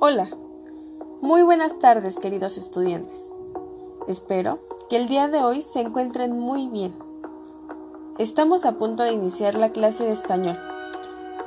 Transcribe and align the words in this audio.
Hola, 0.00 0.30
muy 1.20 1.42
buenas 1.42 1.80
tardes 1.80 2.18
queridos 2.18 2.56
estudiantes. 2.56 3.32
Espero 4.06 4.60
que 4.88 4.94
el 4.94 5.08
día 5.08 5.26
de 5.26 5.42
hoy 5.42 5.60
se 5.60 5.80
encuentren 5.80 6.38
muy 6.38 6.68
bien. 6.68 6.94
Estamos 8.16 8.64
a 8.64 8.78
punto 8.78 9.02
de 9.02 9.10
iniciar 9.10 9.56
la 9.56 9.72
clase 9.72 10.04
de 10.04 10.12
español, 10.12 10.56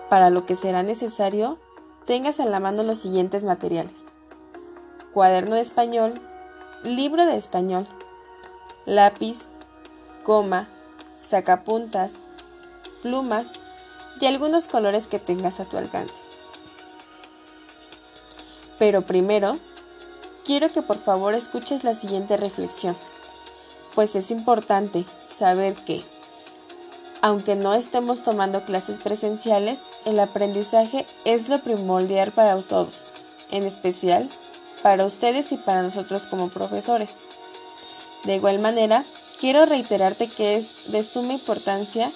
para 0.10 0.30
lo 0.30 0.46
que 0.46 0.58
será 0.58 0.84
necesario 0.84 1.60
tengas 2.06 2.40
en 2.40 2.52
la 2.52 2.60
mano 2.60 2.84
los 2.84 3.00
siguientes 3.00 3.46
materiales. 3.46 4.04
Cuaderno 5.14 5.56
de 5.56 5.62
español, 5.62 6.16
libro 6.84 7.26
de 7.26 7.38
español, 7.38 7.88
lápiz, 8.86 9.46
coma, 10.26 10.68
sacapuntas, 11.18 12.16
plumas 13.02 13.54
y 14.20 14.26
algunos 14.26 14.68
colores 14.68 15.08
que 15.08 15.20
tengas 15.20 15.62
a 15.62 15.66
tu 15.70 15.78
alcance. 15.78 16.20
Pero 18.82 19.04
primero, 19.04 19.60
quiero 20.44 20.74
que 20.74 20.82
por 20.82 20.98
favor 20.98 21.36
escuches 21.36 21.84
la 21.84 21.94
siguiente 21.94 22.36
reflexión, 22.36 22.98
pues 23.94 24.16
es 24.16 24.32
importante 24.32 25.06
saber 25.32 25.76
que, 25.76 26.02
aunque 27.22 27.56
no 27.56 27.76
estemos 27.76 28.24
tomando 28.24 28.64
clases 28.64 28.98
presenciales, 28.98 29.82
el 30.06 30.20
aprendizaje 30.20 31.06
es 31.26 31.48
lo 31.48 31.60
primordial 31.60 32.32
para 32.32 32.60
todos, 32.64 33.14
en 33.52 33.66
especial 33.66 34.28
para 34.82 35.06
ustedes 35.06 35.52
y 35.52 35.58
para 35.58 35.84
nosotros 35.84 36.26
como 36.26 36.50
profesores. 36.50 37.18
De 38.24 38.38
igual 38.38 38.58
manera, 38.58 39.04
quiero 39.40 39.68
reiterarte 39.68 40.28
que 40.28 40.56
es 40.56 40.92
de 40.92 41.04
suma 41.04 41.34
importancia 41.34 42.10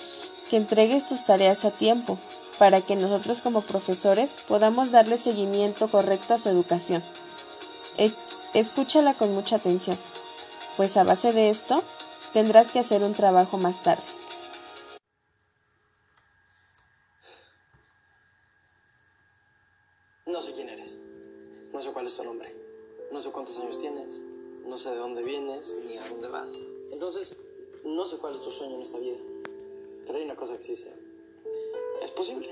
que 0.50 0.58
entregues 0.58 1.08
tus 1.08 1.26
tareas 1.26 1.64
a 1.64 1.70
tiempo, 1.70 2.18
para 2.58 2.82
que 2.82 2.96
nosotros 2.96 3.42
como 3.42 3.62
profesores 3.62 4.38
podamos 4.48 4.92
darle 4.92 5.18
seguimiento 5.18 5.90
correcto 5.90 6.34
a 6.34 6.38
su 6.38 6.50
educación. 6.50 7.04
escúchala 8.54 9.14
con 9.14 9.34
mucha 9.34 9.58
atención, 9.58 9.98
pues 10.78 10.96
a 10.98 11.04
base 11.04 11.34
de 11.34 11.50
esto 11.50 11.84
tendrás 12.34 12.72
que 12.72 12.80
hacer 12.80 13.04
un 13.04 13.14
trabajo 13.14 13.58
más 13.58 13.84
tarde. 13.84 14.04
No 20.26 20.42
sé 20.42 20.54
quién 20.54 20.70
eres, 20.70 21.02
no 21.74 21.82
sé 21.82 21.92
cuál 21.92 22.08
es 22.08 22.16
tu 22.16 22.24
nombre, 22.24 22.56
no 23.12 23.22
sé 23.22 23.32
cuántos 23.32 23.58
años 23.58 23.78
tienes, 23.78 24.22
no 24.66 24.78
sé 24.78 24.92
de 24.92 24.98
dónde 24.98 25.24
vienes 25.24 25.76
ni 25.86 25.98
a 25.98 26.08
dónde 26.08 26.30
vas. 26.30 26.62
Entonces, 26.92 27.38
no 27.84 28.06
sé 28.06 28.18
cuál 28.18 28.36
es 28.36 28.42
tu 28.42 28.52
sueño 28.52 28.76
en 28.76 28.82
esta 28.82 28.98
vida, 28.98 29.18
pero 30.06 30.18
hay 30.18 30.26
una 30.26 30.36
cosa 30.36 30.58
que 30.58 30.64
sí 30.64 30.76
sé 30.76 31.05
posible. 32.16 32.50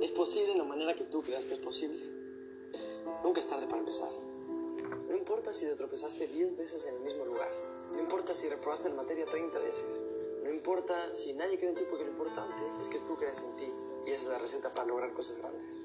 Es 0.00 0.10
posible 0.12 0.52
en 0.52 0.58
la 0.58 0.64
manera 0.64 0.94
que 0.94 1.04
tú 1.04 1.22
creas 1.22 1.46
que 1.46 1.54
es 1.54 1.60
posible. 1.60 2.04
Nunca 3.22 3.40
es 3.40 3.46
tarde 3.46 3.66
para 3.66 3.78
empezar. 3.78 4.10
No 5.08 5.16
importa 5.16 5.52
si 5.52 5.66
te 5.66 5.74
tropezaste 5.74 6.26
10 6.28 6.56
veces 6.56 6.86
en 6.86 6.96
el 6.96 7.02
mismo 7.02 7.24
lugar. 7.24 7.48
No 7.92 8.00
importa 8.00 8.34
si 8.34 8.48
reprobaste 8.48 8.88
en 8.88 8.96
materia 8.96 9.26
30 9.26 9.58
veces. 9.58 10.04
No 10.42 10.50
importa 10.52 11.14
si 11.14 11.32
nadie 11.32 11.56
cree 11.56 11.70
en 11.70 11.76
ti 11.76 11.82
porque 11.88 12.04
lo 12.04 12.10
importante 12.10 12.62
es 12.80 12.88
que 12.88 12.98
tú 12.98 13.16
creas 13.16 13.42
en 13.42 13.56
ti. 13.56 13.72
Y 14.06 14.10
esa 14.10 14.24
es 14.24 14.28
la 14.28 14.38
receta 14.38 14.72
para 14.74 14.86
lograr 14.88 15.12
cosas 15.14 15.38
grandes. 15.38 15.80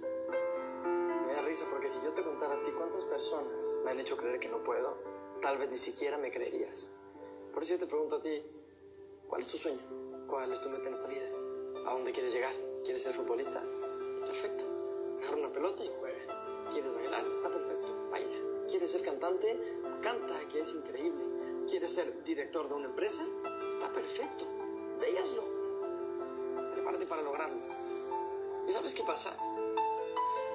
Me 1.25 1.33
da 1.33 1.41
risa 1.43 1.65
porque 1.71 1.89
si 1.89 1.99
yo 2.03 2.11
te 2.13 2.23
contara 2.23 2.55
a 2.55 2.63
ti 2.63 2.71
cuántas 2.71 3.03
personas 3.05 3.77
me 3.85 3.91
han 3.91 3.99
hecho 3.99 4.17
creer 4.17 4.39
que 4.39 4.49
no 4.49 4.61
puedo, 4.63 4.97
tal 5.41 5.57
vez 5.57 5.69
ni 5.69 5.77
siquiera 5.77 6.17
me 6.17 6.31
creerías. 6.31 6.91
Por 7.53 7.63
eso 7.63 7.73
yo 7.73 7.79
te 7.79 7.87
pregunto 7.87 8.17
a 8.17 8.21
ti, 8.21 8.43
¿cuál 9.27 9.41
es 9.41 9.47
tu 9.47 9.57
sueño? 9.57 9.81
¿Cuál 10.27 10.51
es 10.51 10.61
tu 10.61 10.69
meta 10.69 10.87
en 10.87 10.93
esta 10.93 11.07
vida? 11.07 11.38
¿A 11.89 11.93
dónde 11.93 12.11
quieres 12.11 12.31
llegar? 12.31 12.53
¿Quieres 12.83 13.01
ser 13.01 13.15
futbolista? 13.15 13.63
Perfecto. 14.23 14.63
Agarra 15.23 15.37
una 15.37 15.51
pelota 15.51 15.83
y 15.83 15.89
juega. 15.99 16.69
¿Quieres 16.71 16.95
bailar? 16.95 17.25
Está 17.25 17.49
perfecto. 17.49 18.09
Baila. 18.11 18.35
¿Quieres 18.67 18.91
ser 18.91 19.01
cantante? 19.01 19.59
Canta, 19.99 20.39
que 20.51 20.59
es 20.59 20.75
increíble. 20.75 21.65
¿Quieres 21.67 21.91
ser 21.91 22.21
director 22.21 22.69
de 22.69 22.75
una 22.75 22.85
empresa? 22.89 23.25
Está 23.71 23.91
perfecto. 23.91 24.45
Véaslo. 25.01 25.43
Prepárate 26.75 27.07
para 27.07 27.23
lograrlo. 27.23 27.59
¿Y 28.67 28.71
sabes 28.71 28.93
qué 28.93 29.01
pasa? 29.01 29.35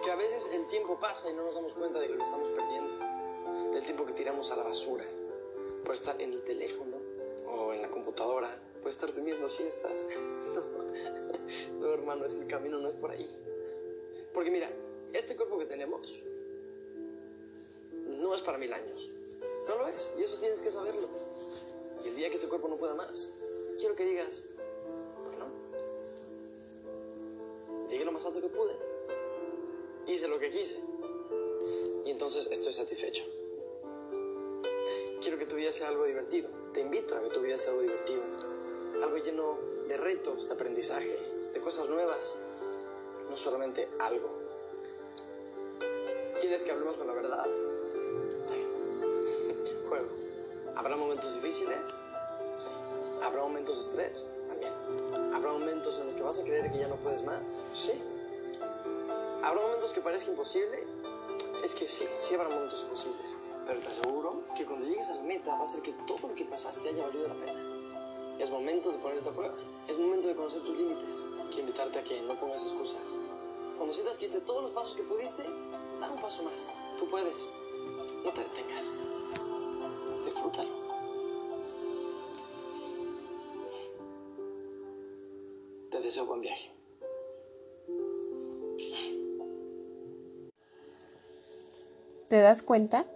Que 0.04 0.12
a 0.12 0.16
veces 0.16 0.52
el 0.52 0.68
tiempo 0.68 1.00
pasa 1.00 1.32
y 1.32 1.34
no 1.34 1.42
nos 1.42 1.56
damos 1.56 1.72
cuenta 1.72 1.98
de 1.98 2.06
que 2.06 2.14
lo 2.14 2.22
estamos 2.22 2.48
perdiendo. 2.50 3.72
Del 3.72 3.84
tiempo 3.84 4.06
que 4.06 4.12
tiramos 4.12 4.52
a 4.52 4.56
la 4.56 4.62
basura 4.62 5.04
por 5.84 5.96
estar 5.96 6.20
en 6.22 6.32
el 6.32 6.44
teléfono 6.44 6.96
o 7.48 7.72
en 7.72 7.82
la 7.82 7.90
computadora 7.90 8.56
por 8.84 8.90
estar 8.90 9.12
durmiendo 9.12 9.48
siestas. 9.48 10.06
No, 11.80 11.92
hermano, 11.92 12.24
es 12.24 12.34
el 12.34 12.46
camino 12.46 12.78
no 12.78 12.88
es 12.88 12.94
por 12.94 13.10
ahí. 13.10 13.28
Porque 14.32 14.50
mira, 14.50 14.70
este 15.12 15.36
cuerpo 15.36 15.58
que 15.58 15.66
tenemos 15.66 16.22
no 17.92 18.34
es 18.34 18.40
para 18.40 18.56
mil 18.56 18.72
años. 18.72 19.10
No 19.68 19.76
lo 19.76 19.88
es, 19.88 20.12
y 20.18 20.22
eso 20.22 20.38
tienes 20.38 20.62
que 20.62 20.70
saberlo. 20.70 21.08
Y 22.04 22.08
el 22.08 22.16
día 22.16 22.28
que 22.30 22.36
este 22.36 22.46
cuerpo 22.46 22.68
no 22.68 22.76
pueda 22.76 22.94
más, 22.94 23.34
quiero 23.78 23.96
que 23.96 24.04
digas, 24.04 24.44
bueno, 25.24 25.46
llegué 27.88 28.04
lo 28.04 28.12
más 28.12 28.24
alto 28.24 28.40
que 28.40 28.48
pude, 28.48 28.76
hice 30.06 30.28
lo 30.28 30.38
que 30.38 30.50
quise, 30.50 30.80
y 32.06 32.10
entonces 32.10 32.48
estoy 32.50 32.72
satisfecho. 32.72 33.24
Quiero 35.20 35.36
que 35.38 35.46
tu 35.46 35.56
vida 35.56 35.72
sea 35.72 35.88
algo 35.88 36.04
divertido. 36.04 36.48
Te 36.72 36.80
invito 36.80 37.16
a 37.16 37.22
que 37.22 37.30
tu 37.30 37.40
vida 37.40 37.58
sea 37.58 37.72
algo 37.72 37.82
divertido 37.82 38.53
algo 39.04 39.18
lleno 39.18 39.58
de 39.86 39.96
retos, 39.98 40.48
de 40.48 40.54
aprendizaje, 40.54 41.18
de 41.52 41.60
cosas 41.60 41.90
nuevas, 41.90 42.40
no 43.28 43.36
solamente 43.36 43.86
algo. 43.98 44.30
¿Quieres 46.40 46.64
que 46.64 46.72
hablemos 46.72 46.96
con 46.96 47.06
la 47.06 47.12
verdad? 47.12 47.44
Juego. 49.88 50.08
¿Habrá 50.74 50.96
momentos 50.96 51.34
difíciles? 51.34 51.98
Sí. 52.56 52.70
¿Habrá 53.22 53.42
momentos 53.42 53.76
de 53.76 53.82
estrés? 53.82 54.24
También. 54.48 54.72
¿Habrá 55.34 55.52
momentos 55.52 55.98
en 55.98 56.06
los 56.06 56.14
que 56.14 56.22
vas 56.22 56.38
a 56.38 56.42
creer 56.42 56.72
que 56.72 56.78
ya 56.78 56.88
no 56.88 56.96
puedes 56.96 57.22
más? 57.22 57.42
Sí. 57.74 57.92
¿Habrá 59.42 59.60
momentos 59.60 59.92
que 59.92 60.00
parezca 60.00 60.30
imposible? 60.30 60.82
Es 61.62 61.74
que 61.74 61.88
sí, 61.88 62.08
sí 62.20 62.34
habrá 62.34 62.48
momentos 62.48 62.80
imposibles. 62.82 63.36
Pero 63.66 63.80
te 63.80 63.88
aseguro 63.88 64.44
que 64.56 64.64
cuando 64.64 64.86
llegues 64.86 65.10
a 65.10 65.16
la 65.16 65.22
meta 65.22 65.54
va 65.54 65.64
a 65.64 65.66
ser 65.66 65.82
que 65.82 65.92
todo 66.06 66.28
lo 66.28 66.34
que 66.34 66.46
pasaste 66.46 66.88
haya 66.88 67.06
valido 67.06 67.28
la 67.28 67.34
pena. 67.34 67.83
Es 68.38 68.50
momento 68.50 68.92
de 68.92 68.98
ponerte 68.98 69.28
a 69.28 69.32
prueba. 69.32 69.54
Es 69.88 69.98
momento 69.98 70.28
de 70.28 70.34
conocer 70.34 70.62
tus 70.62 70.76
límites. 70.76 71.26
Quiero 71.48 71.60
invitarte 71.60 71.98
a 71.98 72.04
que 72.04 72.20
no 72.22 72.34
pongas 72.38 72.62
excusas. 72.62 73.18
Cuando 73.76 73.92
sientas 73.92 74.18
que 74.18 74.26
hiciste 74.26 74.44
todos 74.44 74.62
los 74.62 74.72
pasos 74.72 74.96
que 74.96 75.02
pudiste, 75.02 75.42
da 76.00 76.10
un 76.10 76.20
paso 76.20 76.42
más. 76.42 76.70
Tú 76.98 77.06
puedes. 77.08 77.50
No 78.24 78.32
te 78.32 78.40
detengas. 78.42 78.92
Disfrútalo. 80.24 80.70
Te 85.90 86.00
deseo 86.00 86.26
buen 86.26 86.40
viaje. 86.40 86.72
¿Te 92.28 92.40
das 92.40 92.62
cuenta? 92.62 93.06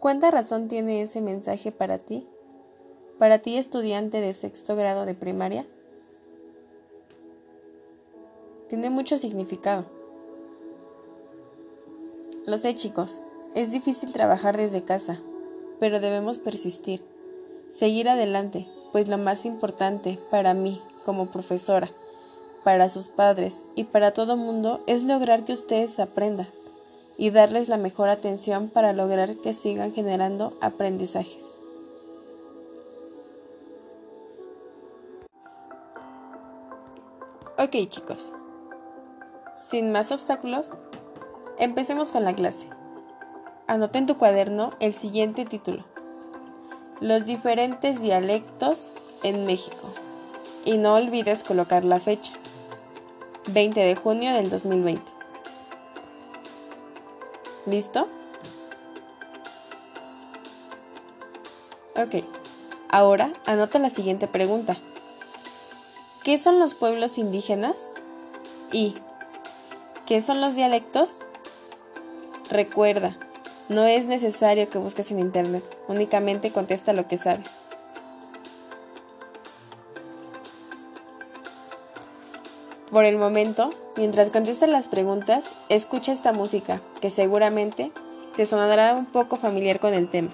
¿Cuánta 0.00 0.30
razón 0.30 0.68
tiene 0.68 1.02
ese 1.02 1.20
mensaje 1.20 1.70
para 1.72 1.98
ti? 1.98 2.28
Para 3.22 3.38
ti 3.38 3.56
estudiante 3.56 4.20
de 4.20 4.32
sexto 4.32 4.74
grado 4.74 5.06
de 5.06 5.14
primaria? 5.14 5.64
Tiene 8.68 8.90
mucho 8.90 9.16
significado. 9.16 9.84
Lo 12.46 12.58
sé 12.58 12.74
chicos, 12.74 13.20
es 13.54 13.70
difícil 13.70 14.12
trabajar 14.12 14.56
desde 14.56 14.82
casa, 14.82 15.20
pero 15.78 16.00
debemos 16.00 16.38
persistir, 16.38 17.00
seguir 17.70 18.08
adelante, 18.08 18.66
pues 18.90 19.06
lo 19.06 19.18
más 19.18 19.46
importante 19.46 20.18
para 20.32 20.52
mí 20.52 20.82
como 21.04 21.26
profesora, 21.26 21.90
para 22.64 22.88
sus 22.88 23.06
padres 23.06 23.64
y 23.76 23.84
para 23.84 24.10
todo 24.10 24.36
mundo 24.36 24.80
es 24.88 25.04
lograr 25.04 25.44
que 25.44 25.52
ustedes 25.52 26.00
aprendan 26.00 26.48
y 27.16 27.30
darles 27.30 27.68
la 27.68 27.76
mejor 27.76 28.08
atención 28.08 28.68
para 28.68 28.92
lograr 28.92 29.36
que 29.36 29.54
sigan 29.54 29.92
generando 29.92 30.54
aprendizajes. 30.60 31.61
Ok 37.62 37.76
chicos, 37.88 38.32
sin 39.54 39.92
más 39.92 40.10
obstáculos, 40.10 40.70
empecemos 41.60 42.10
con 42.10 42.24
la 42.24 42.34
clase. 42.34 42.66
Anota 43.68 44.00
en 44.00 44.06
tu 44.06 44.18
cuaderno 44.18 44.72
el 44.80 44.94
siguiente 44.94 45.44
título. 45.44 45.84
Los 47.00 47.24
diferentes 47.24 48.00
dialectos 48.00 48.92
en 49.22 49.46
México. 49.46 49.94
Y 50.64 50.76
no 50.76 50.96
olvides 50.96 51.44
colocar 51.44 51.84
la 51.84 52.00
fecha. 52.00 52.32
20 53.52 53.78
de 53.78 53.94
junio 53.94 54.32
del 54.32 54.50
2020. 54.50 55.00
¿Listo? 57.66 58.08
Ok. 61.94 62.24
Ahora 62.88 63.32
anota 63.46 63.78
la 63.78 63.88
siguiente 63.88 64.26
pregunta. 64.26 64.76
¿Qué 66.24 66.38
son 66.38 66.58
los 66.58 66.74
pueblos 66.74 67.18
indígenas? 67.18 67.76
Y 68.70 68.94
¿Qué 70.06 70.20
son 70.20 70.40
los 70.40 70.56
dialectos? 70.56 71.14
Recuerda, 72.50 73.16
no 73.68 73.86
es 73.86 74.08
necesario 74.08 74.68
que 74.68 74.78
busques 74.78 75.10
en 75.12 75.20
internet, 75.20 75.64
únicamente 75.88 76.50
contesta 76.50 76.92
lo 76.92 77.06
que 77.06 77.16
sabes. 77.16 77.48
Por 82.90 83.04
el 83.04 83.16
momento, 83.16 83.72
mientras 83.96 84.28
contestas 84.30 84.68
las 84.68 84.88
preguntas, 84.88 85.46
escucha 85.68 86.12
esta 86.12 86.32
música, 86.32 86.82
que 87.00 87.08
seguramente 87.08 87.92
te 88.36 88.44
sonará 88.44 88.94
un 88.94 89.06
poco 89.06 89.36
familiar 89.36 89.80
con 89.80 89.94
el 89.94 90.10
tema. 90.10 90.32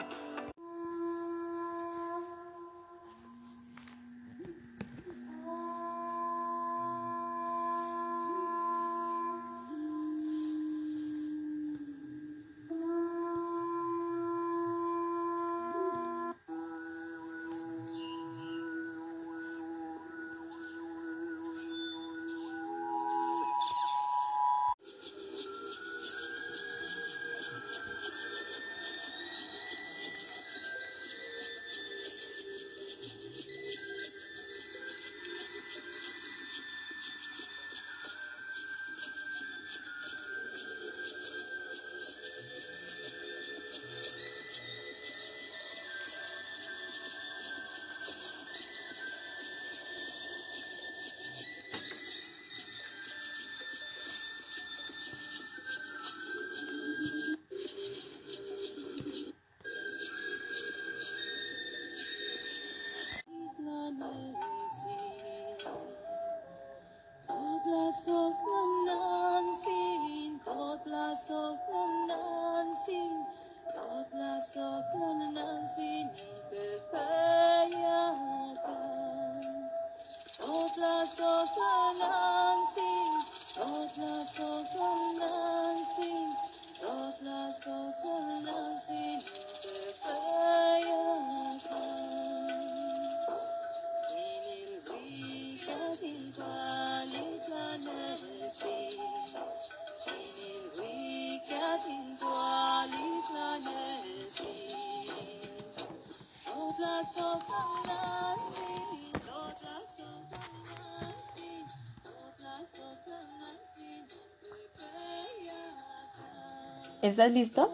¿Estás 117.01 117.31
listo? 117.31 117.71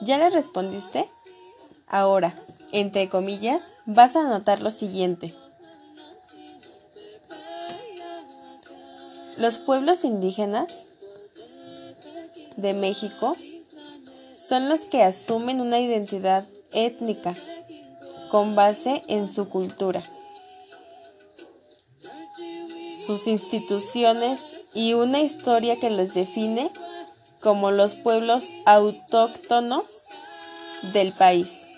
¿Ya 0.00 0.18
le 0.18 0.30
respondiste? 0.30 1.08
Ahora, 1.88 2.34
entre 2.70 3.08
comillas, 3.08 3.62
vas 3.86 4.16
a 4.16 4.20
anotar 4.20 4.60
lo 4.60 4.70
siguiente. 4.70 5.34
Los 9.36 9.58
pueblos 9.58 10.04
indígenas 10.04 10.86
de 12.56 12.72
México 12.72 13.36
son 14.36 14.68
los 14.68 14.84
que 14.84 15.02
asumen 15.02 15.60
una 15.60 15.80
identidad 15.80 16.46
étnica 16.72 17.34
con 18.32 18.54
base 18.54 19.02
en 19.08 19.28
su 19.28 19.50
cultura, 19.50 20.02
sus 23.04 23.26
instituciones 23.26 24.56
y 24.72 24.94
una 24.94 25.20
historia 25.20 25.78
que 25.78 25.90
los 25.90 26.14
define 26.14 26.70
como 27.42 27.70
los 27.70 27.94
pueblos 27.94 28.48
autóctonos 28.64 30.06
del 30.94 31.12
país. 31.12 31.68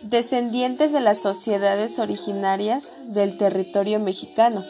Descendientes 0.00 0.90
de 0.90 1.00
las 1.00 1.20
sociedades 1.20 1.98
originarias 1.98 2.88
del 3.08 3.36
territorio 3.36 4.00
mexicano. 4.00 4.64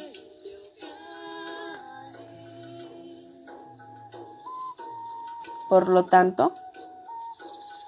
Por 5.69 5.88
lo 5.88 6.06
tanto, 6.06 6.52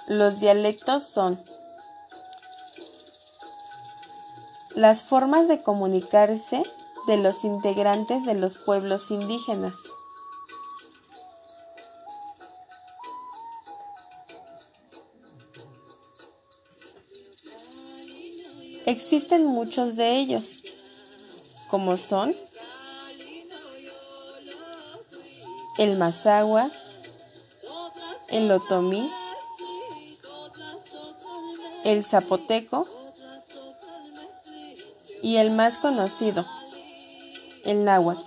los 0.06 0.40
dialectos 0.40 1.02
son 1.02 1.42
las 4.74 5.02
formas 5.02 5.48
de 5.48 5.62
comunicarse 5.62 6.62
de 7.06 7.16
los 7.16 7.44
integrantes 7.44 8.24
de 8.24 8.34
los 8.34 8.56
pueblos 8.56 9.10
indígenas. 9.10 9.74
Existen 18.84 19.46
muchos 19.46 19.96
de 19.96 20.16
ellos, 20.16 20.62
como 21.68 21.96
son 21.96 22.36
el 25.78 25.96
Mazagua, 25.96 26.70
el 28.28 28.50
Otomí, 28.52 29.10
el 31.86 32.04
Zapoteco 32.04 32.84
y 35.22 35.36
el 35.36 35.52
más 35.52 35.78
conocido, 35.78 36.44
el 37.64 37.84
náhuatl. 37.84 38.20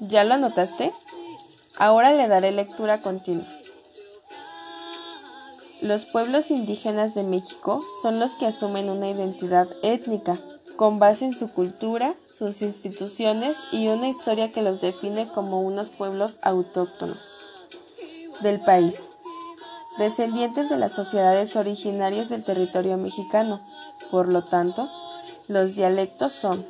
¿Ya 0.00 0.24
lo 0.24 0.34
anotaste? 0.34 0.92
Ahora 1.78 2.12
le 2.12 2.26
daré 2.26 2.50
lectura 2.50 3.00
continua. 3.00 3.46
Los 5.80 6.06
pueblos 6.06 6.50
indígenas 6.50 7.14
de 7.14 7.22
México 7.22 7.80
son 8.02 8.18
los 8.18 8.34
que 8.34 8.46
asumen 8.46 8.90
una 8.90 9.08
identidad 9.08 9.68
étnica 9.84 10.40
con 10.74 10.98
base 10.98 11.24
en 11.24 11.36
su 11.36 11.52
cultura, 11.52 12.16
sus 12.26 12.62
instituciones 12.62 13.58
y 13.70 13.86
una 13.86 14.08
historia 14.08 14.50
que 14.50 14.62
los 14.62 14.80
define 14.80 15.28
como 15.28 15.60
unos 15.60 15.90
pueblos 15.90 16.38
autóctonos 16.42 17.18
del 18.40 18.60
país, 18.60 19.11
descendientes 19.98 20.68
de 20.68 20.78
las 20.78 20.92
sociedades 20.92 21.56
originarias 21.56 22.28
del 22.28 22.44
territorio 22.44 22.96
mexicano. 22.96 23.60
Por 24.10 24.28
lo 24.28 24.44
tanto, 24.44 24.88
los 25.48 25.74
dialectos 25.74 26.32
son 26.32 26.64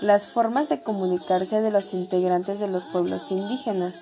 las 0.00 0.28
formas 0.28 0.68
de 0.68 0.82
comunicarse 0.82 1.60
de 1.60 1.70
los 1.70 1.94
integrantes 1.94 2.58
de 2.58 2.68
los 2.68 2.84
pueblos 2.84 3.30
indígenas. 3.30 4.00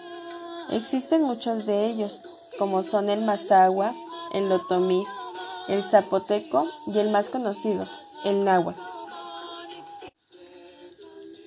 Existen 0.70 1.22
muchos 1.22 1.66
de 1.66 1.86
ellos, 1.86 2.22
como 2.58 2.82
son 2.82 3.10
el 3.10 3.22
mazahua, 3.22 3.94
el 4.32 4.50
otomí, 4.50 5.04
el 5.68 5.82
zapoteco 5.82 6.68
y 6.86 6.98
el 6.98 7.10
más 7.10 7.28
conocido, 7.28 7.86
el 8.24 8.44
náhuatl. 8.44 8.80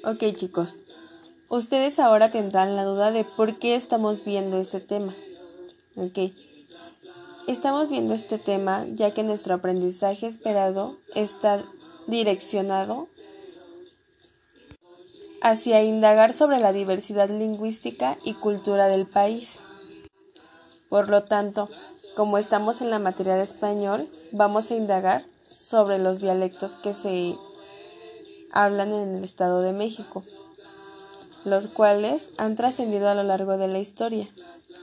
Ok 0.06 0.36
chicos, 0.36 0.76
ustedes 1.48 1.98
ahora 2.00 2.30
tendrán 2.30 2.76
la 2.76 2.84
duda 2.84 3.12
de 3.12 3.24
por 3.24 3.58
qué 3.58 3.76
estamos 3.76 4.26
viendo 4.26 4.58
este 4.58 4.82
tema. 4.82 5.16
Ok, 5.96 6.34
estamos 7.48 7.90
viendo 7.90 8.14
este 8.14 8.38
tema 8.38 8.86
ya 8.94 9.12
que 9.14 9.24
nuestro 9.24 9.56
aprendizaje 9.56 10.28
esperado 10.28 10.98
está 11.16 11.64
direccionado 12.08 13.08
hacia 15.42 15.84
indagar 15.84 16.34
sobre 16.34 16.60
la 16.60 16.72
diversidad 16.72 17.30
lingüística 17.30 18.18
y 18.24 18.34
cultura 18.34 18.88
del 18.88 19.06
país. 19.06 19.60
Por 20.90 21.10
lo 21.10 21.24
tanto, 21.24 21.70
como 22.16 22.38
estamos 22.38 22.82
en 22.82 22.90
la 22.90 23.00
materia 23.00 23.36
de 23.36 23.44
español, 23.44 24.08
vamos 24.32 24.72
a 24.72 24.76
indagar 24.76 25.26
sobre 25.44 26.00
los 26.00 26.22
dialectos 26.22 26.78
que 26.78 26.94
se 26.94 27.36
hablan 28.52 28.94
en 28.94 29.16
el 29.16 29.24
Estado 29.24 29.62
de 29.62 29.74
México, 29.74 30.24
los 31.44 31.68
cuales 31.68 32.32
han 32.38 32.56
trascendido 32.56 33.10
a 33.10 33.16
lo 33.16 33.24
largo 33.24 33.58
de 33.58 33.68
la 33.68 33.80
historia 33.80 34.30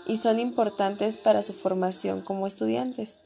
y 0.06 0.18
son 0.18 0.40
importantes 0.40 1.16
para 1.16 1.42
su 1.42 1.52
formación 1.52 2.20
como 2.20 2.46
estudiantes. 2.46 3.18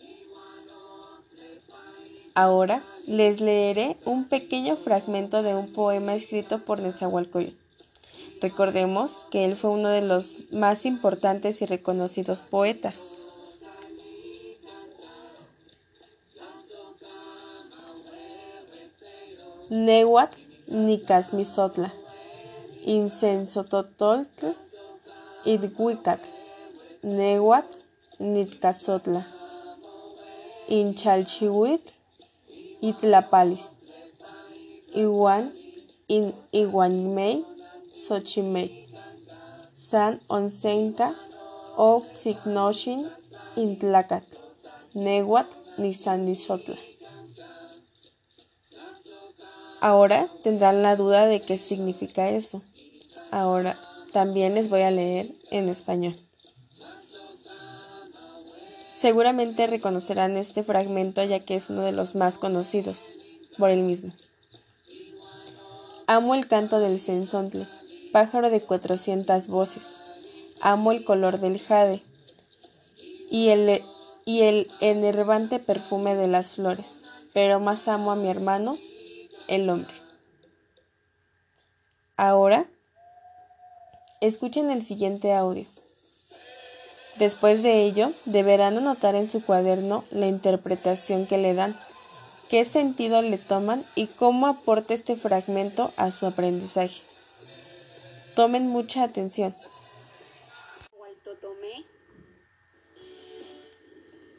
Ahora 2.34 2.82
les 3.06 3.40
leeré 3.40 3.96
un 4.04 4.28
pequeño 4.28 4.76
fragmento 4.76 5.42
de 5.42 5.54
un 5.54 5.72
poema 5.72 6.14
escrito 6.14 6.64
por 6.64 6.80
Nezahualcóyotl. 6.80 7.56
Recordemos 8.40 9.24
que 9.30 9.44
él 9.44 9.56
fue 9.56 9.70
uno 9.70 9.88
de 9.88 10.02
los 10.02 10.34
más 10.50 10.84
importantes 10.84 11.62
y 11.62 11.66
reconocidos 11.66 12.42
poetas. 12.42 13.10
Nehuatl 19.70 20.44
Nicasmisotla, 20.66 21.92
Incensototoltl, 22.86 24.46
Idhuicatl, 25.44 26.26
Nehuatl 27.04 27.76
Nitcazotla, 28.18 29.26
Inchalchihuitl, 30.68 31.92
Itlapalis, 32.80 33.68
Iwan 34.94 35.52
in 36.08 36.32
Iwanmei, 36.50 37.44
Xochimei, 37.90 38.88
San 39.74 40.18
Onsenca, 40.28 41.14
Oxignoshin, 41.76 43.10
Intlacat, 43.56 44.24
Nehuatl 44.94 45.54
Nisandisotla. 45.76 46.78
Ahora 49.82 50.30
tendrán 50.42 50.82
la 50.82 50.96
duda 50.96 51.26
de 51.26 51.42
qué 51.42 51.58
significa 51.58 52.30
eso. 52.30 52.62
Ahora 53.30 53.76
también 54.14 54.54
les 54.54 54.70
voy 54.70 54.80
a 54.80 54.90
leer 54.90 55.34
en 55.50 55.68
español. 55.68 56.16
Seguramente 58.94 59.66
reconocerán 59.66 60.36
este 60.36 60.62
fragmento 60.62 61.24
ya 61.24 61.40
que 61.40 61.56
es 61.56 61.68
uno 61.68 61.82
de 61.82 61.90
los 61.90 62.14
más 62.14 62.38
conocidos 62.38 63.10
por 63.58 63.70
él 63.70 63.82
mismo. 63.82 64.12
Amo 66.06 66.36
el 66.36 66.46
canto 66.46 66.78
del 66.78 67.00
censontle, 67.00 67.66
pájaro 68.12 68.50
de 68.50 68.60
cuatrocientas 68.60 69.48
voces. 69.48 69.96
Amo 70.60 70.92
el 70.92 71.02
color 71.02 71.40
del 71.40 71.60
jade 71.60 72.02
y 73.28 73.48
el, 73.48 73.82
y 74.24 74.42
el 74.42 74.70
enervante 74.80 75.58
perfume 75.58 76.14
de 76.14 76.28
las 76.28 76.50
flores, 76.50 76.92
pero 77.32 77.58
más 77.58 77.88
amo 77.88 78.12
a 78.12 78.16
mi 78.16 78.28
hermano 78.28 78.78
el 79.48 79.68
hombre. 79.70 79.92
Ahora, 82.16 82.68
escuchen 84.20 84.70
el 84.70 84.82
siguiente 84.82 85.34
audio. 85.34 85.66
Después 87.18 87.62
de 87.62 87.84
ello, 87.84 88.12
deberán 88.24 88.76
anotar 88.76 89.14
en 89.14 89.30
su 89.30 89.42
cuaderno 89.42 90.04
la 90.10 90.26
interpretación 90.26 91.26
que 91.26 91.38
le 91.38 91.54
dan, 91.54 91.78
qué 92.48 92.64
sentido 92.64 93.22
le 93.22 93.38
toman 93.38 93.84
y 93.94 94.08
cómo 94.08 94.48
aporta 94.48 94.94
este 94.94 95.16
fragmento 95.16 95.92
a 95.96 96.10
su 96.10 96.26
aprendizaje. 96.26 97.02
Tomen 98.34 98.66
mucha 98.68 99.04
atención. 99.04 99.54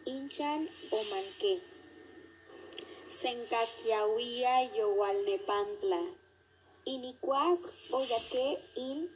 Inchan 0.06 0.68
o 0.92 0.98
manqué. 1.12 1.62
Sencaquiahuía 3.08 4.72
Yowalnepantla, 4.76 6.02
Inicuac 6.86 7.60
in 8.76 9.10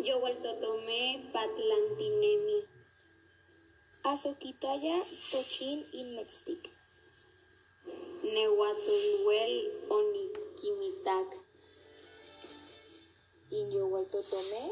Tlilmixtli, 0.00 0.08
Yowaltotome 0.08 1.30
Patlantinemi, 1.32 2.64
Azoquitaya 4.04 5.02
Tochin 5.30 5.84
in 5.92 6.16
Metztic, 6.16 6.70
Nehuatulhuel 8.24 9.54
Oniquimitac, 9.90 11.28
in 13.52 13.70
Yowaltotome, 13.70 14.70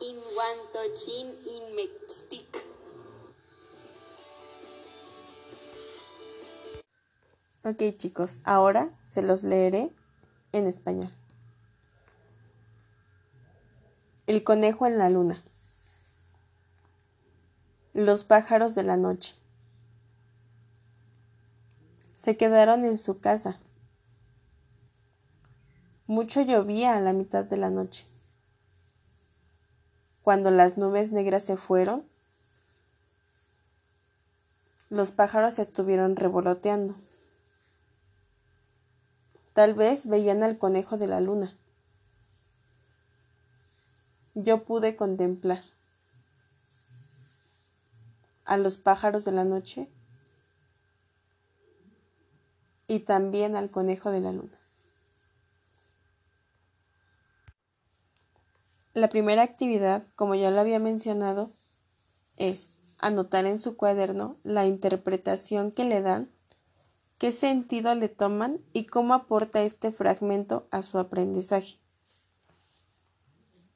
in 0.00 0.16
Wantochin 0.36 1.36
in 1.46 1.76
Metztic. 1.76 2.64
Ok 7.64 7.96
chicos, 7.96 8.40
ahora 8.44 8.90
se 9.06 9.22
los 9.22 9.42
leeré 9.42 9.90
en 10.52 10.66
español. 10.66 11.10
El 14.26 14.42
conejo 14.42 14.86
en 14.86 14.96
la 14.96 15.10
luna. 15.10 15.42
Los 17.92 18.24
pájaros 18.24 18.74
de 18.74 18.82
la 18.82 18.96
noche. 18.96 19.34
Se 22.14 22.38
quedaron 22.38 22.86
en 22.86 22.96
su 22.96 23.20
casa. 23.20 23.60
Mucho 26.06 26.40
llovía 26.40 26.96
a 26.96 27.02
la 27.02 27.12
mitad 27.12 27.44
de 27.44 27.58
la 27.58 27.68
noche. 27.68 28.06
Cuando 30.22 30.50
las 30.50 30.78
nubes 30.78 31.12
negras 31.12 31.42
se 31.42 31.58
fueron, 31.58 32.08
los 34.88 35.12
pájaros 35.12 35.58
estuvieron 35.58 36.16
revoloteando. 36.16 36.94
Tal 39.52 39.74
vez 39.74 40.06
veían 40.06 40.42
al 40.42 40.56
conejo 40.56 40.96
de 40.96 41.08
la 41.08 41.20
luna. 41.20 41.58
Yo 44.34 44.64
pude 44.64 44.96
contemplar 44.96 45.62
a 48.44 48.56
los 48.56 48.78
pájaros 48.78 49.24
de 49.24 49.32
la 49.32 49.44
noche 49.44 49.88
y 52.86 53.00
también 53.00 53.56
al 53.56 53.70
conejo 53.70 54.10
de 54.10 54.20
la 54.20 54.32
luna. 54.32 54.58
La 58.92 59.08
primera 59.08 59.42
actividad, 59.42 60.04
como 60.14 60.34
ya 60.34 60.50
lo 60.50 60.60
había 60.60 60.78
mencionado, 60.78 61.50
es 62.36 62.78
anotar 62.98 63.44
en 63.46 63.58
su 63.58 63.76
cuaderno 63.76 64.36
la 64.42 64.66
interpretación 64.66 65.72
que 65.72 65.84
le 65.84 66.00
dan 66.00 66.30
qué 67.18 67.32
sentido 67.32 67.94
le 67.94 68.08
toman 68.08 68.60
y 68.72 68.86
cómo 68.86 69.14
aporta 69.14 69.62
este 69.62 69.92
fragmento 69.92 70.66
a 70.70 70.82
su 70.82 70.98
aprendizaje. 70.98 71.83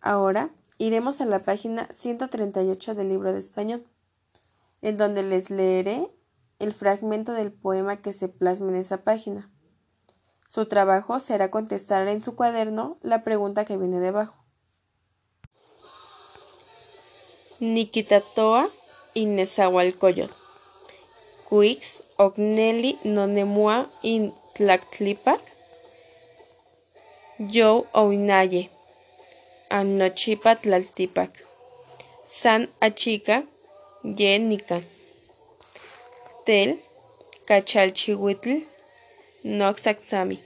Ahora 0.01 0.51
iremos 0.79 1.21
a 1.21 1.27
la 1.27 1.41
página 1.41 1.89
138 1.93 2.95
del 2.95 3.09
libro 3.09 3.33
de 3.33 3.39
español, 3.39 3.87
en 4.83 4.97
donde 4.97 5.23
les 5.23 5.51
leeré 5.51 6.09
el 6.59 6.73
fragmento 6.73 7.33
del 7.33 7.53
poema 7.53 7.97
que 7.97 8.13
se 8.13 8.29
plasma 8.29 8.69
en 8.69 8.77
esa 8.77 9.05
página. 9.05 9.51
Su 10.47 10.67
trabajo 10.67 11.21
será 11.21 11.51
contestar 11.51 12.09
en 12.09 12.23
su 12.23 12.35
cuaderno 12.35 12.99
la 13.03 13.23
pregunta 13.23 13.65
que 13.65 13.77
viene 13.77 14.01
debajo. 14.01 14.45
Nikitatoa 17.61 18.69
y 19.15 19.27
Nezahualcóyotl. 19.27 20.33
Cuix 21.49 22.03
Ogneli 22.17 22.99
nonemua 23.05 23.89
in 24.03 24.33
tlactlipac, 24.55 25.41
yo 27.39 27.87
oinaye, 27.93 28.71
anochipa 29.71 30.55
tlaltipac, 30.63 31.31
san 32.41 32.69
achica, 32.87 33.37
ye 34.19 34.39
nican, 34.49 34.85
tel, 36.47 36.71
cachalchihuitl, 37.49 38.53
noxaxami, 39.59 40.39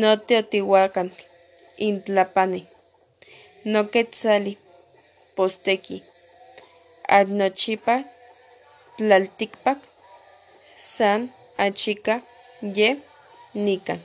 no 0.00 0.10
teotihuacan, 0.26 1.08
intlapane, 1.86 2.60
no 3.64 3.80
quetzali, 3.92 4.52
posteki, 5.36 5.96
adnochipa, 7.18 7.94
tlalticpac, 8.96 9.78
San 10.96 11.30
Achica 11.58 12.22
Ye 12.62 12.98
Nica. 13.54 13.98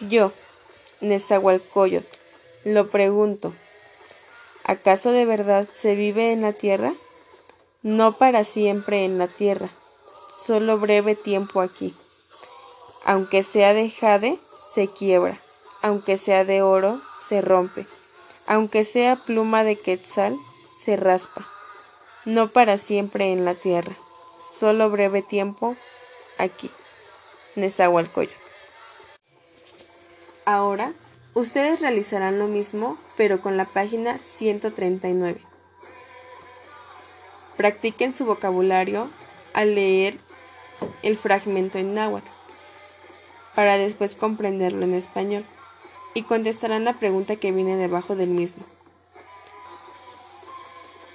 Yo, 0.00 0.32
Nezahualcóyotl, 1.00 2.17
lo 2.64 2.88
pregunto, 2.88 3.52
¿acaso 4.64 5.10
de 5.10 5.24
verdad 5.24 5.66
se 5.72 5.94
vive 5.94 6.32
en 6.32 6.42
la 6.42 6.52
tierra? 6.52 6.92
No 7.82 8.18
para 8.18 8.44
siempre 8.44 9.04
en 9.04 9.18
la 9.18 9.28
tierra, 9.28 9.70
solo 10.44 10.78
breve 10.78 11.14
tiempo 11.14 11.60
aquí. 11.60 11.94
Aunque 13.04 13.42
sea 13.42 13.74
de 13.74 13.90
jade, 13.90 14.38
se 14.74 14.88
quiebra, 14.88 15.40
aunque 15.82 16.18
sea 16.18 16.44
de 16.44 16.62
oro, 16.62 17.00
se 17.28 17.40
rompe, 17.40 17.86
aunque 18.46 18.84
sea 18.84 19.16
pluma 19.16 19.64
de 19.64 19.76
quetzal, 19.76 20.36
se 20.84 20.96
raspa, 20.96 21.46
no 22.24 22.48
para 22.48 22.76
siempre 22.76 23.32
en 23.32 23.44
la 23.44 23.54
tierra 23.54 23.94
solo 24.58 24.90
breve 24.90 25.22
tiempo 25.22 25.76
aquí, 26.36 26.70
Nezahualcóyotl. 27.54 28.34
Ahora, 30.44 30.92
ustedes 31.34 31.80
realizarán 31.80 32.38
lo 32.38 32.46
mismo, 32.46 32.96
pero 33.16 33.40
con 33.40 33.56
la 33.56 33.64
página 33.64 34.18
139. 34.18 35.40
Practiquen 37.56 38.14
su 38.14 38.24
vocabulario 38.24 39.08
al 39.52 39.74
leer 39.74 40.16
el 41.02 41.16
fragmento 41.16 41.78
en 41.78 41.94
náhuatl, 41.94 42.30
para 43.54 43.78
después 43.78 44.14
comprenderlo 44.14 44.84
en 44.84 44.94
español, 44.94 45.44
y 46.14 46.22
contestarán 46.22 46.84
la 46.84 46.94
pregunta 46.94 47.36
que 47.36 47.52
viene 47.52 47.76
debajo 47.76 48.16
del 48.16 48.30
mismo. 48.30 48.64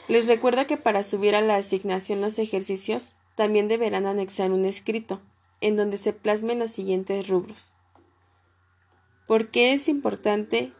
Les 0.07 0.27
recuerdo 0.27 0.67
que 0.67 0.77
para 0.77 1.03
subir 1.03 1.35
a 1.35 1.41
la 1.41 1.55
asignación 1.55 2.21
los 2.21 2.37
ejercicios, 2.39 3.13
también 3.35 3.67
deberán 3.67 4.05
anexar 4.05 4.51
un 4.51 4.65
escrito, 4.65 5.21
en 5.61 5.77
donde 5.77 5.97
se 5.97 6.13
plasmen 6.13 6.59
los 6.59 6.71
siguientes 6.71 7.29
rubros. 7.29 7.71
¿Por 9.27 9.49
qué 9.49 9.73
es 9.73 9.87
importante 9.87 10.73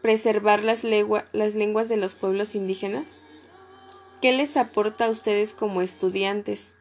preservar 0.00 0.64
las, 0.64 0.82
las 0.84 1.54
lenguas 1.54 1.88
de 1.88 1.96
los 1.96 2.14
pueblos 2.14 2.54
indígenas? 2.54 3.18
¿Qué 4.20 4.32
les 4.32 4.56
aporta 4.56 5.06
a 5.06 5.10
ustedes 5.10 5.52
como 5.52 5.80
estudiantes? 5.80 6.74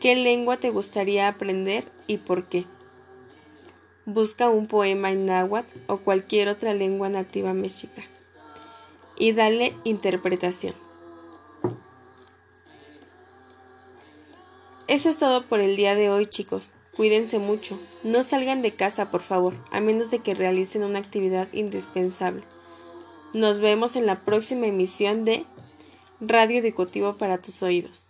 ¿Qué 0.00 0.14
lengua 0.14 0.58
te 0.58 0.70
gustaría 0.70 1.26
aprender 1.26 1.90
y 2.06 2.18
por 2.18 2.48
qué? 2.48 2.66
Busca 4.04 4.48
un 4.48 4.66
poema 4.66 5.10
en 5.10 5.26
náhuatl 5.26 5.80
o 5.86 5.98
cualquier 5.98 6.48
otra 6.48 6.72
lengua 6.72 7.08
nativa 7.08 7.52
mexica 7.52 8.04
y 9.18 9.32
dale 9.32 9.74
interpretación. 9.84 10.74
Eso 14.86 15.10
es 15.10 15.18
todo 15.18 15.44
por 15.46 15.60
el 15.60 15.76
día 15.76 15.94
de 15.94 16.08
hoy, 16.08 16.26
chicos. 16.26 16.72
Cuídense 16.98 17.38
mucho. 17.38 17.78
No 18.02 18.24
salgan 18.24 18.60
de 18.60 18.74
casa, 18.74 19.08
por 19.08 19.20
favor, 19.22 19.54
a 19.70 19.80
menos 19.80 20.10
de 20.10 20.18
que 20.18 20.34
realicen 20.34 20.82
una 20.82 20.98
actividad 20.98 21.46
indispensable. 21.52 22.42
Nos 23.32 23.60
vemos 23.60 23.94
en 23.94 24.04
la 24.04 24.24
próxima 24.24 24.66
emisión 24.66 25.24
de 25.24 25.46
Radio 26.20 26.58
Educativo 26.58 27.16
para 27.16 27.38
tus 27.38 27.62
oídos. 27.62 28.08